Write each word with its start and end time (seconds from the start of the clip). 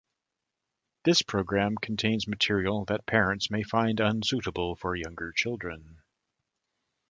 This 1.03 1.21
program 1.21 1.75
contains 1.77 2.27
material 2.27 2.85
that 2.85 3.05
parents 3.05 3.51
may 3.51 3.61
find 3.61 3.99
unsuitable 4.01 4.75
for 4.75 4.95
younger 4.95 5.31
children. 5.31 6.01